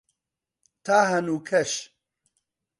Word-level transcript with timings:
تا 0.85 0.97
هەنووکەش 1.11 1.71